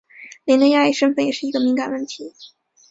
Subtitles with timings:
[0.45, 2.33] 林的亚裔身份也是一个敏感问题。